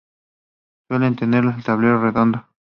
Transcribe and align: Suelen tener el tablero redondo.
Suelen 0.87 1.15
tener 1.15 1.45
el 1.45 1.63
tablero 1.63 2.01
redondo. 2.01 2.43